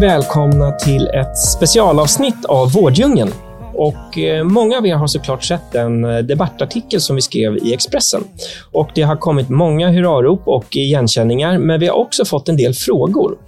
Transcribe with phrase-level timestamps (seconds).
[0.00, 3.32] välkomna till ett specialavsnitt av Vårddjungeln.
[3.74, 7.74] Och eh, många av er har såklart sett den eh, debattartikel som vi skrev i
[7.74, 8.24] Expressen.
[8.72, 12.74] Och Det har kommit många hurrarop och igenkänningar, men vi har också fått en del
[12.74, 13.38] frågor.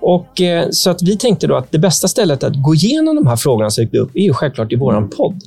[0.00, 3.26] Och, eh, så att vi tänkte då att det bästa stället att gå igenom de
[3.26, 5.40] här frågorna som dykt upp är ju självklart i vår podd.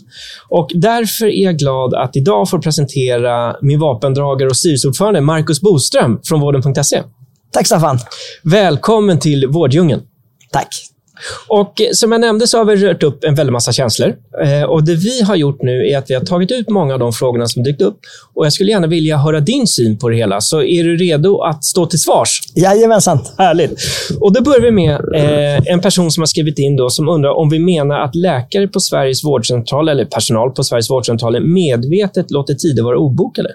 [0.49, 6.19] Och därför är jag glad att idag få presentera min vapendragare och styrelseordförande Marcus Boström
[6.23, 7.01] från vården.se.
[7.51, 7.99] Tack Staffan.
[8.43, 10.01] Välkommen till Vårddjungeln.
[10.53, 10.67] Tack.
[11.47, 14.15] Och eh, som jag nämnde så har vi rört upp en väldig massa känslor.
[14.43, 16.99] Eh, och Det vi har gjort nu är att vi har tagit ut många av
[16.99, 17.99] de frågorna som dykt upp.
[18.33, 20.41] Och Jag skulle gärna vilja höra din syn på det hela.
[20.41, 22.39] Så är du redo att stå till svars?
[22.55, 23.19] Jajamensan.
[23.37, 23.71] Härligt.
[24.19, 27.31] Och Då börjar vi med eh, en person som har skrivit in då, som undrar
[27.31, 32.53] om vi menar att läkare på Sveriges vårdcentral eller personal på Sveriges vårdcentraler medvetet låter
[32.53, 33.49] tider vara obokade.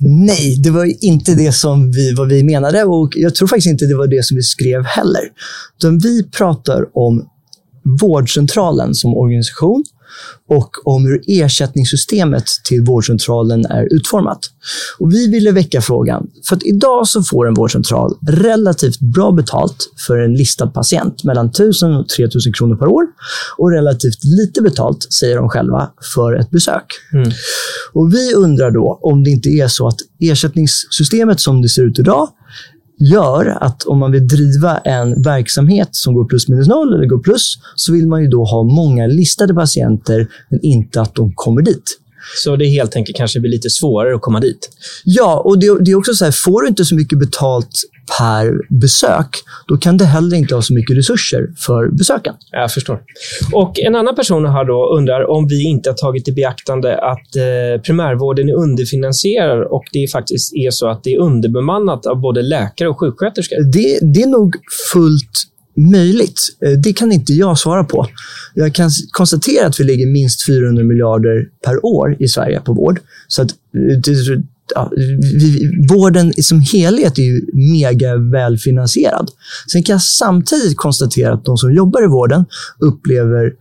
[0.00, 3.86] Nej, det var inte det som vi, vad vi menade och jag tror faktiskt inte
[3.86, 5.20] det var det som vi skrev heller.
[5.78, 7.28] Utan vi pratar om
[8.00, 9.84] vårdcentralen som organisation
[10.48, 14.38] och om hur ersättningssystemet till vårdcentralen är utformat.
[14.98, 19.76] Och vi ville väcka frågan, för att idag så får en vårdcentral relativt bra betalt
[20.06, 23.02] för en listad patient, mellan 1000 och 3000 kronor per år
[23.58, 26.86] och relativt lite betalt, säger de själva, för ett besök.
[27.12, 27.30] Mm.
[27.92, 31.98] Och Vi undrar då om det inte är så att ersättningssystemet som det ser ut
[31.98, 32.28] idag
[33.10, 37.18] gör att om man vill driva en verksamhet som går plus minus noll eller går
[37.18, 41.62] plus, så vill man ju då ha många listade patienter, men inte att de kommer
[41.62, 41.98] dit.
[42.44, 44.70] Så det helt enkelt kanske blir lite svårare att komma dit?
[45.04, 47.82] Ja, och det, det är också så här, får du inte så mycket betalt
[48.18, 49.28] per besök,
[49.68, 52.34] då kan du heller inte ha så mycket resurser för besöken.
[52.50, 53.00] Jag förstår.
[53.52, 57.36] Och En annan person här då undrar om vi inte har tagit i beaktande att
[57.36, 62.42] eh, primärvården är underfinansierad och det faktiskt är så att det är underbemannat av både
[62.42, 63.72] läkare och sjuksköterskor.
[63.72, 64.56] Det, det är nog
[64.92, 66.40] fullt möjligt.
[66.66, 68.06] Eh, det kan inte jag svara på.
[68.54, 73.00] Jag kan konstatera att vi lägger minst 400 miljarder per år i Sverige på vård.
[73.28, 74.40] Så att, eh,
[74.74, 79.30] ja, vi, vården som helhet är ju mega välfinansierad.
[79.72, 82.44] Sen kan jag samtidigt konstatera att de som jobbar i vården
[82.78, 83.52] upplever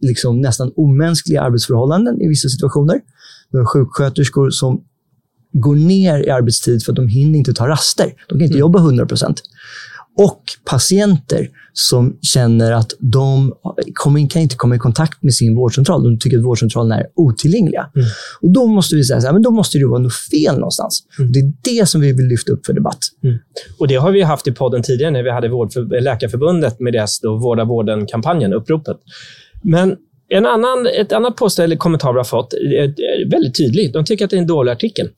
[0.00, 3.00] liksom nästan omänskliga arbetsförhållanden i vissa situationer.
[3.52, 4.80] Vi har sjuksköterskor som
[5.52, 8.06] går ner i arbetstid för att de hinner inte ta raster.
[8.28, 8.60] De kan inte mm.
[8.60, 9.42] jobba 100 procent
[10.18, 13.54] och patienter som känner att de
[13.94, 16.02] kommer, kan inte komma i kontakt med sin vårdcentral.
[16.02, 17.90] De tycker att vårdcentralen är otillgängliga.
[17.94, 18.08] Mm.
[18.40, 21.02] Och Då måste vi säga att då måste det vara något fel någonstans.
[21.18, 21.32] Mm.
[21.32, 22.98] Det är det som vi vill lyfta upp för debatt.
[23.24, 23.38] Mm.
[23.78, 27.20] Och Det har vi haft i podden tidigare när vi hade vårdför, Läkarförbundet med deras
[27.20, 28.96] då Vårda vården-kampanjen, uppropet.
[29.62, 29.96] Men
[30.28, 33.92] en annan, ett annat post eller kommentar vi har fått är väldigt tydligt.
[33.92, 35.08] De tycker att det är en dålig artikel.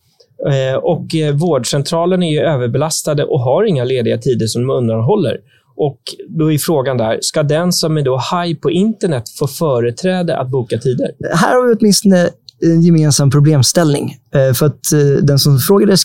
[0.48, 5.36] Eh, och eh, vårdcentralen är överbelastade och har inga lediga tider som de undanhåller.
[5.76, 10.36] Och då är frågan där, ska den som är då high på internet få företräde
[10.36, 11.10] att boka tider?
[11.34, 12.28] Här har vi åtminstone
[12.62, 14.16] en gemensam problemställning.
[14.34, 14.80] Eh, för att
[15.22, 15.96] den som frågade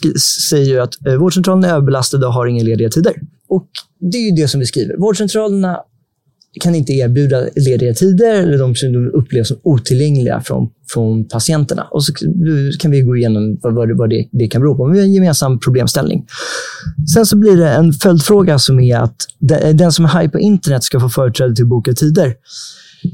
[0.50, 3.14] säger att vårdcentralen är överbelastade och har inga lediga tider.
[3.50, 3.68] Och
[4.00, 4.98] Det är det som vi skriver.
[4.98, 5.80] Vårdcentralerna
[6.62, 11.88] kan inte erbjuda lediga tider eller de som upplevs som otillgängliga från, från patienterna.
[11.92, 12.14] Och så
[12.80, 14.86] kan vi gå igenom vad, vad det, det kan bero på.
[14.86, 16.26] Men vi har en gemensam problemställning.
[17.14, 19.16] Sen så blir det en följdfråga som är att
[19.74, 22.36] den som är high på internet ska få företräde till att boka tider.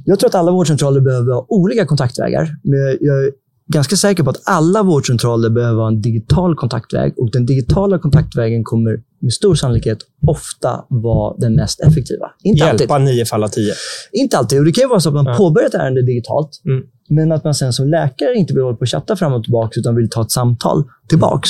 [0.06, 2.56] Jag tror att alla vårdcentraler behöver ha olika kontaktvägar.
[2.63, 3.29] Men jag
[3.72, 8.64] ganska säker på att alla vårdcentraler behöver ha en digital kontaktväg och den digitala kontaktvägen
[8.64, 12.32] kommer med stor sannolikhet ofta vara den mest effektiva.
[12.44, 13.16] Inte Hjälpa alltid.
[13.16, 13.74] nio fall av tio.
[14.12, 14.59] Inte alltid.
[14.59, 15.36] Och det kan ju vara så att man ja.
[15.36, 16.84] påbörjar ett ärende digitalt, mm.
[17.09, 19.79] men att man sen som läkare inte vill hålla på och chatta fram och tillbaka,
[19.79, 21.50] utan vill ta ett samtal tillbaka.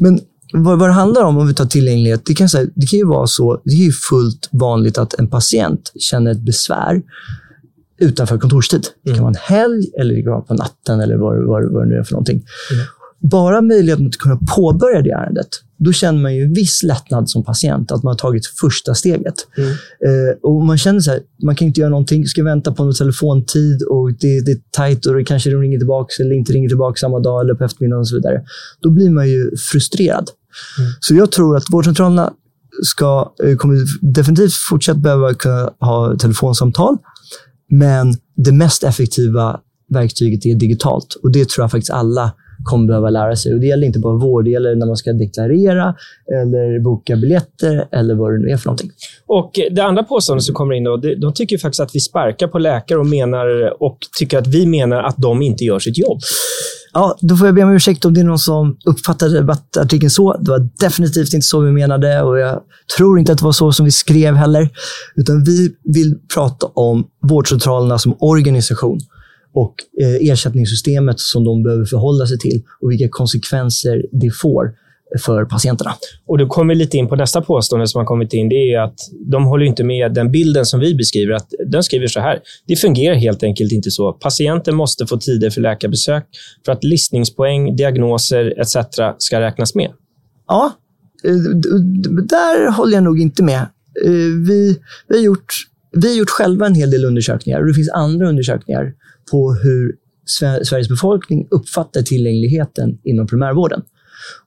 [0.00, 0.12] Mm.
[0.12, 0.20] Men
[0.64, 3.26] vad, vad det handlar om, om vi tar tillgänglighet, det kan, det kan ju vara
[3.26, 7.02] så, det är ju fullt vanligt att en patient känner ett besvär
[8.00, 8.86] utanför kontorstid.
[9.04, 9.22] Det kan mm.
[9.22, 11.94] vara en helg eller det kan vara på natten eller vad, vad, vad det nu
[11.94, 12.36] är för någonting.
[12.72, 12.84] Mm.
[13.22, 15.48] Bara möjligheten att kunna påbörja det ärendet,
[15.78, 19.34] då känner man ju en viss lättnad som patient, att man har tagit första steget.
[19.58, 19.70] Mm.
[19.70, 22.94] Eh, och Man känner så här, man kan inte göra någonting, ska vänta på någon
[22.94, 26.68] telefontid och det, det är tajt och det kanske de ringer tillbaka eller inte ringer
[26.68, 28.42] tillbaka samma dag eller på eftermiddagen och så vidare.
[28.80, 30.30] Då blir man ju frustrerad.
[30.78, 30.90] Mm.
[31.00, 32.32] Så jag tror att vårdcentralerna
[32.82, 33.76] ska, eh, kommer
[34.14, 36.96] definitivt fortsatt behöva kunna ha telefonsamtal.
[37.70, 42.32] Men det mest effektiva verktyget är digitalt och det tror jag faktiskt alla
[42.64, 43.54] kommer behöva lära sig.
[43.54, 45.94] Och Det gäller inte bara vård, det gäller när man ska deklarera
[46.42, 48.90] eller boka biljetter eller vad det nu är för någonting.
[49.26, 52.58] Och Det andra påståendet som kommer in, då, de tycker faktiskt att vi sparkar på
[52.58, 56.20] läkare och, menar, och tycker att vi menar att de inte gör sitt jobb.
[56.92, 60.36] Ja, då får jag be om ursäkt om det är någon som uppfattade debattartikeln så.
[60.40, 62.60] Det var definitivt inte så vi menade och jag
[62.96, 64.70] tror inte att det var så som vi skrev heller.
[65.16, 69.00] Utan vi vill prata om vårdcentralerna som organisation
[69.54, 74.64] och eh, ersättningssystemet som de behöver förhålla sig till och vilka konsekvenser det får
[75.18, 75.94] för patienterna.
[76.26, 78.48] Och du kommer lite in på nästa påstående som har kommit in.
[78.48, 78.98] Det är att
[79.32, 81.32] de håller inte med den bilden som vi beskriver.
[81.32, 82.40] Att den skriver så här.
[82.66, 84.12] Det fungerar helt enkelt inte så.
[84.12, 86.26] Patienter måste få tider för läkarbesök
[86.64, 88.76] för att listningspoäng, diagnoser etc.
[89.18, 89.90] ska räknas med.
[90.48, 90.72] Ja,
[91.24, 91.34] eh,
[92.28, 93.60] där håller jag nog inte med.
[94.04, 94.10] Eh,
[94.48, 94.78] vi,
[95.08, 95.54] vi, har gjort,
[95.92, 98.92] vi har gjort själva en hel del undersökningar och det finns andra undersökningar
[99.30, 99.92] på hur
[100.64, 103.82] Sveriges befolkning uppfattar tillgängligheten inom primärvården.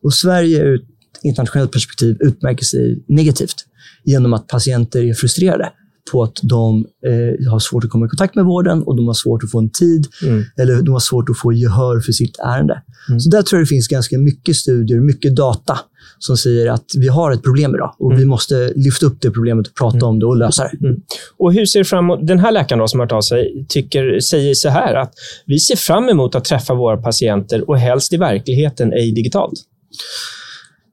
[0.01, 0.87] Och Sverige ur ett
[1.23, 3.65] internationellt perspektiv utmärker sig negativt
[4.03, 5.71] genom att patienter är frustrerade
[6.11, 9.13] på att de eh, har svårt att komma i kontakt med vården och de har
[9.13, 10.43] svårt att få en tid mm.
[10.57, 12.81] eller de har svårt att få gehör för sitt ärende.
[13.09, 13.19] Mm.
[13.19, 15.79] Så där tror jag det finns ganska mycket studier, mycket data
[16.19, 18.19] som säger att vi har ett problem idag och mm.
[18.19, 20.07] vi måste lyfta upp det problemet och prata mm.
[20.07, 20.87] om det och lösa det.
[20.87, 21.01] Mm.
[21.37, 24.53] Och hur ser fram den här läkaren då, som har hört av sig tycker, säger
[24.53, 25.13] så här att
[25.45, 29.59] vi ser fram emot att träffa våra patienter och helst i verkligheten, ej digitalt.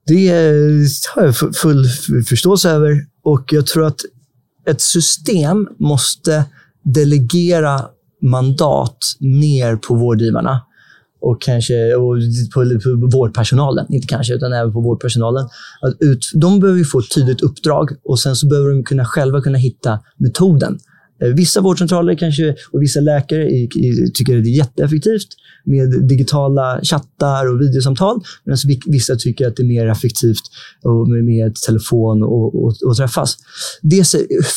[0.07, 0.29] Det
[1.15, 1.85] har jag full
[2.29, 4.01] förståelse över och jag tror att
[4.71, 6.45] ett system måste
[6.83, 7.81] delegera
[8.23, 10.61] mandat ner på vårdgivarna
[11.21, 12.17] och kanske och
[12.55, 12.61] på,
[13.01, 13.87] på vårdpersonalen.
[13.89, 15.49] Inte kanske, utan även på vårdpersonalen.
[15.81, 19.41] Att ut, de behöver få ett tydligt uppdrag och sen så behöver de kunna själva
[19.41, 20.79] kunna hitta metoden.
[21.23, 23.49] Eh, vissa vårdcentraler kanske, och vissa läkare
[24.15, 25.29] tycker att det är jätteeffektivt
[25.65, 28.21] med digitala chattar och videosamtal.
[28.45, 30.43] Medan vissa tycker att det är mer effektivt
[31.25, 33.37] med telefon och, och, och träffas.
[33.83, 34.07] Det,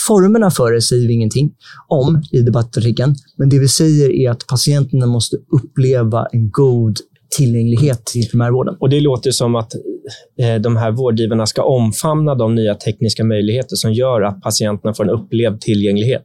[0.07, 1.51] formerna för det säger vi ingenting
[1.87, 3.15] om i debattartikeln.
[3.37, 6.97] Men det vi säger är att patienterna måste uppleva en god
[7.37, 8.75] tillgänglighet till primärvården.
[8.79, 9.73] Och Det låter som att
[10.39, 15.03] eh, de här vårdgivarna ska omfamna de nya tekniska möjligheter som gör att patienterna får
[15.03, 16.23] en upplevd tillgänglighet.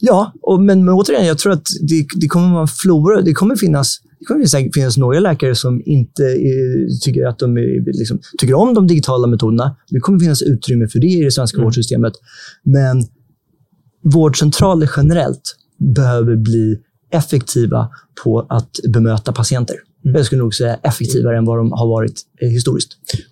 [0.00, 3.20] Ja, och, men, men återigen, jag tror att det, det kommer vara en flora.
[3.20, 7.56] Det kommer finnas det kommer säkert finnas några läkare som inte är, tycker, att de
[7.86, 9.76] liksom, tycker om de digitala metoderna.
[9.90, 11.64] Det kommer finnas utrymme för det i det svenska mm.
[11.64, 12.12] vårdsystemet.
[12.62, 13.04] Men
[14.04, 16.78] vårdcentraler generellt behöver bli
[17.12, 17.88] effektiva
[18.24, 19.76] på att bemöta patienter.
[20.04, 20.16] Mm.
[20.16, 22.90] Jag skulle nog säga effektivare än vad de har varit eh, historiskt.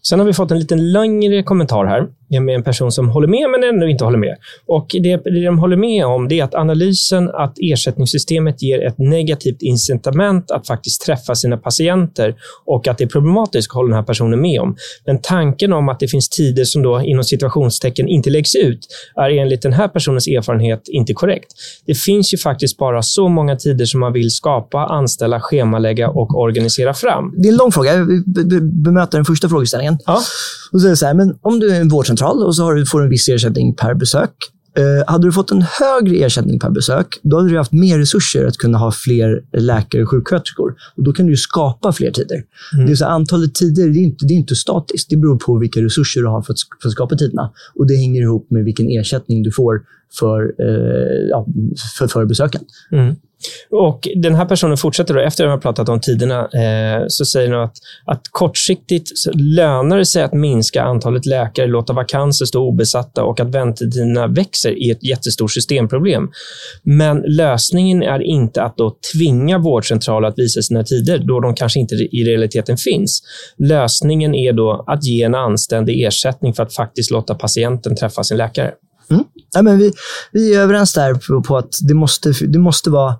[0.08, 3.50] Sen har vi fått en lite längre kommentar här med en person som håller med
[3.50, 4.36] men ändå inte håller med.
[4.66, 8.98] Och det, det de håller med om det är att analysen att ersättningssystemet ger ett
[8.98, 12.34] negativt incitament att faktiskt träffa sina patienter
[12.64, 14.76] och att det är problematiskt håller den här personen med om.
[15.06, 18.80] Men tanken om att det finns tider som då inom situationstecken inte läggs ut
[19.16, 21.52] är enligt den här personens erfarenhet inte korrekt.
[21.86, 26.40] Det finns ju faktiskt bara så många tider som man vill skapa, anställa, schemalägga och
[26.40, 27.34] organisera fram.
[27.36, 27.92] Det är en lång fråga.
[27.94, 28.06] Jag
[28.84, 29.98] bemöter den första frågeställningen.
[30.06, 30.20] Ja.
[30.72, 32.86] Och så är så här, men om du är en vårdcentral och så har du,
[32.86, 34.30] får du en viss ersättning per besök.
[34.78, 38.46] Eh, hade du fått en högre ersättning per besök, då hade du haft mer resurser
[38.46, 40.74] att kunna ha fler läkare och sjuksköterskor.
[40.96, 42.42] Och då kan du skapa fler tider.
[42.74, 42.86] Mm.
[42.86, 45.10] Det är så antalet tider det är, inte, det är inte statiskt.
[45.10, 47.50] Det beror på vilka resurser du har för att, för att skapa tiderna.
[47.74, 49.80] Och Det hänger ihop med vilken ersättning du får
[50.18, 51.46] för, eh, ja,
[51.98, 52.60] för, för besöken.
[52.92, 53.16] Mm.
[53.70, 57.52] Och Den här personen fortsätter då, efter att ha pratat om tiderna, eh, så säger
[57.52, 63.24] han att, att kortsiktigt lönar det sig att minska antalet läkare, låta vakanser stå obesatta
[63.24, 66.30] och att väntetiderna växer är ett jättestort systemproblem.
[66.82, 71.80] Men lösningen är inte att då tvinga vårdcentraler att visa sina tider, då de kanske
[71.80, 73.22] inte i realiteten finns.
[73.58, 78.36] Lösningen är då att ge en anständig ersättning för att faktiskt låta patienten träffa sin
[78.36, 78.72] läkare.
[79.10, 79.24] Mm.
[79.54, 79.92] Ja, men vi,
[80.32, 83.14] vi är överens där på, på, att det måste, det måste vara...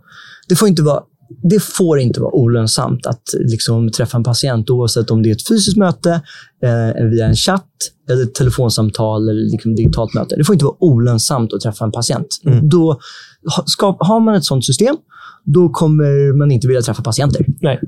[0.49, 1.02] Det får inte vara
[1.43, 5.49] det får inte vara olönsamt att liksom, träffa en patient oavsett om det är ett
[5.49, 6.11] fysiskt möte,
[6.62, 7.71] eh, via en chatt,
[8.11, 10.37] eller ett telefonsamtal eller liksom digitalt möte.
[10.37, 12.26] Det får inte vara olönsamt att träffa en patient.
[12.45, 12.69] Mm.
[12.69, 13.00] Då,
[13.66, 14.97] ska, har man ett sånt system,
[15.45, 17.47] då kommer man inte vilja träffa patienter.
[17.61, 17.81] Nej.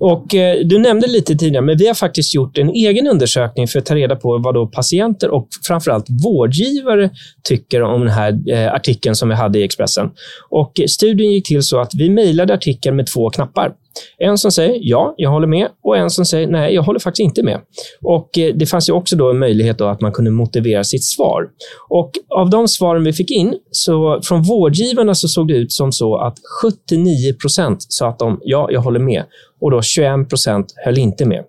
[0.00, 3.78] Och eh, Du nämnde lite tidigare, men vi har faktiskt gjort en egen undersökning för
[3.78, 7.10] att ta reda på vad då patienter och framförallt vårdgivare
[7.42, 10.10] tycker om den här eh, artikeln som vi hade i Expressen.
[10.50, 13.72] Och eh, Studien gick till så att vi mejlade artikeln med två knappar.
[14.18, 17.24] En som säger ja, jag håller med och en som säger nej, jag håller faktiskt
[17.24, 17.60] inte med.
[18.02, 21.04] Och eh, Det fanns ju också då en möjlighet då att man kunde motivera sitt
[21.04, 21.48] svar.
[21.88, 25.92] Och Av de svaren vi fick in, så från vårdgivarna så såg det ut som
[25.92, 29.24] så att 79 procent sa att de ja, jag håller med
[29.60, 31.44] och då 21 procent höll inte med.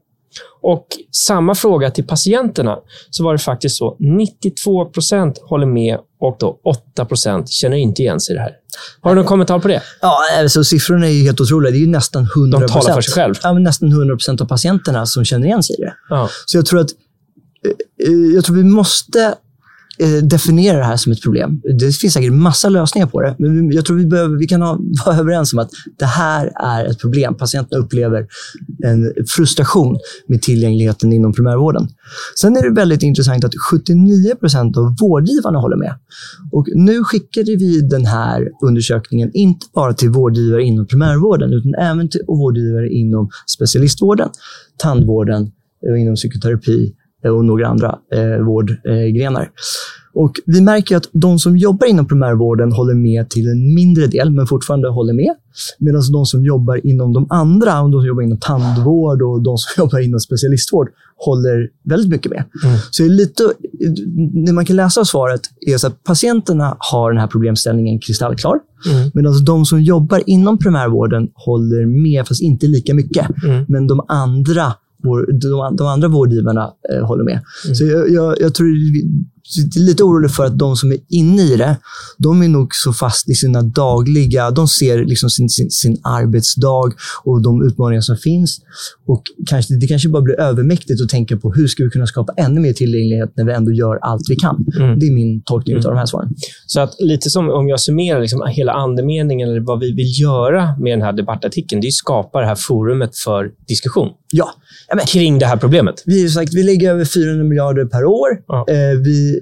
[0.62, 0.88] Och
[1.28, 2.78] samma fråga till patienterna,
[3.10, 8.02] så var det faktiskt så 92 procent håller med och då 8 procent känner inte
[8.02, 8.52] igen sig i det här.
[9.02, 9.82] Har du någon kommentar på det?
[10.02, 11.72] Ja, alltså, siffrorna är ju helt otroliga.
[11.72, 13.36] Det är ju nästan 100 De talar för sig själv.
[13.44, 15.94] Ja, nästan 100 procent av patienterna som känner igen sig i det.
[16.10, 16.30] Ja.
[16.46, 16.90] Så jag tror att
[18.08, 19.36] eh, jag tror vi måste Eh,
[20.02, 21.62] Eh, definiera det här som ett problem.
[21.80, 24.80] Det finns säkert massa lösningar på det, men jag tror vi, behöver, vi kan ha,
[25.06, 27.36] vara överens om att det här är ett problem.
[27.36, 28.28] Patienterna upplever
[28.84, 31.88] en frustration med tillgängligheten inom primärvården.
[32.42, 35.94] Sen är det väldigt intressant att 79 procent av vårdgivarna håller med.
[36.52, 42.10] Och nu skickade vi den här undersökningen inte bara till vårdgivare inom primärvården, utan även
[42.10, 44.30] till vårdgivare inom specialistvården,
[44.78, 45.52] tandvården
[45.92, 46.94] och inom psykoterapi
[47.30, 49.50] och några andra eh, vårdgrenar.
[50.14, 54.32] Och vi märker att de som jobbar inom primärvården håller med till en mindre del,
[54.32, 55.36] men fortfarande håller med.
[55.80, 59.70] Medan de som jobbar inom de andra, de som jobbar inom tandvård och de som
[59.84, 60.90] jobbar inom specialistvård,
[61.26, 62.44] håller väldigt mycket med.
[62.64, 62.78] Mm.
[62.92, 63.44] Så lite,
[64.46, 68.60] det man kan läsa av svaret är att patienterna har den här problemställningen kristallklar.
[68.92, 69.12] Mm.
[69.14, 73.44] Medan de som jobbar inom primärvården håller med, fast inte lika mycket.
[73.44, 73.66] Mm.
[73.68, 77.40] Men de andra vår, de, de, andra vårdgivarna eh, håller med.
[77.66, 77.76] Mm.
[77.76, 78.68] Så jag, jag, jag tror
[79.58, 81.78] är lite orolig för att de som är inne i det,
[82.18, 84.52] de är nog så fast i sina dagliga...
[84.52, 86.94] De ser liksom sin, sin, sin arbetsdag
[87.24, 88.62] och de utmaningar som finns.
[89.08, 92.34] Och kanske, Det kanske bara blir övermäktigt att tänka på hur ska vi kunna skapa
[92.38, 94.66] ännu mer tillgänglighet när vi ändå gör allt vi kan.
[94.80, 95.00] Mm.
[95.00, 95.86] Det är min tolkning mm.
[95.86, 96.30] av de här svaren.
[96.66, 100.78] Så att lite som om jag summerar liksom hela andemeningen, eller vad vi vill göra
[100.80, 104.10] med den här debattartikeln, det är att skapa det här forumet för diskussion.
[104.32, 104.54] Ja.
[105.08, 106.04] kring det här problemet.
[106.06, 108.28] Vi, sagt, vi ligger över 400 miljarder per år.
[108.48, 108.66] Ja.
[108.70, 109.41] Eh, vi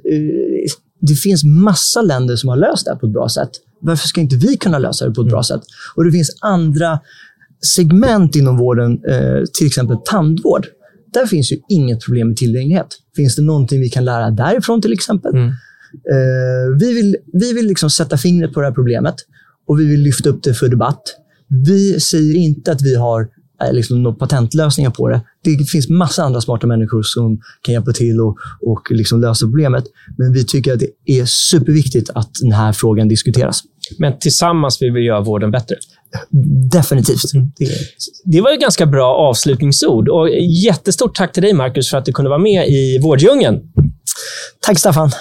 [1.01, 3.49] det finns massa länder som har löst det här på ett bra sätt.
[3.81, 5.31] Varför ska inte vi kunna lösa det på ett mm.
[5.31, 5.61] bra sätt?
[5.95, 6.99] Och Det finns andra
[7.75, 10.67] segment inom vården, eh, till exempel tandvård.
[11.13, 12.87] Där finns ju inget problem med tillgänglighet.
[13.15, 15.31] Finns det någonting vi kan lära därifrån till exempel?
[15.31, 15.47] Mm.
[15.49, 19.15] Eh, vi vill, vi vill liksom sätta fingret på det här problemet
[19.67, 21.01] och vi vill lyfta upp det för debatt.
[21.65, 23.27] Vi säger inte att vi har
[23.63, 25.21] Eh, liksom några patentlösningar på det.
[25.43, 29.83] Det finns massa andra smarta människor som kan hjälpa till och, och liksom lösa problemet.
[30.17, 33.61] Men vi tycker att det är superviktigt att den här frågan diskuteras.
[33.97, 35.75] Men tillsammans vill vi göra vården bättre?
[36.71, 37.33] Definitivt.
[37.33, 37.47] Mm.
[38.25, 40.09] Det var ett ganska bra avslutningsord.
[40.09, 40.29] Och
[40.65, 43.61] jättestort tack till dig, Marcus, för att du kunde vara med i Vårddjungeln.
[44.59, 45.11] Tack Staffan.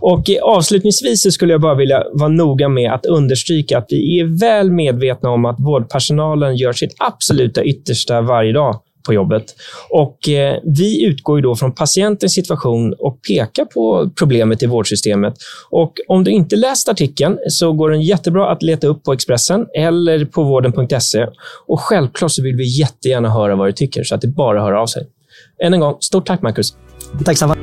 [0.00, 4.70] Och avslutningsvis skulle jag bara vilja vara noga med att understryka att vi är väl
[4.70, 9.44] medvetna om att vårdpersonalen gör sitt absoluta yttersta varje dag på jobbet.
[9.90, 15.34] Och eh, Vi utgår då från patientens situation och pekar på problemet i vårdsystemet.
[15.70, 19.66] Och Om du inte läst artikeln så går den jättebra att leta upp på Expressen
[19.78, 21.26] eller på vården.se.
[21.66, 24.72] Och Självklart så vill vi jättegärna höra vad du tycker, så att det bara hör
[24.72, 25.06] av sig.
[25.64, 26.76] Än en gång, stort tack Marcus.
[27.24, 27.56] Tack Staffan.